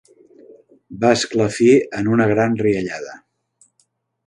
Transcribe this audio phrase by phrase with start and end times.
[1.03, 3.17] Va esclafir en una gran riallada.